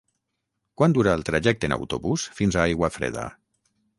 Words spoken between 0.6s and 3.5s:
Quant dura el trajecte en autobús fins a Aiguafreda?